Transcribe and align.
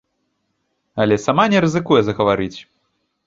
Але 1.03 1.15
сама 1.25 1.45
не 1.55 1.59
рызыкуе 1.65 2.01
загаварыць. 2.07 2.59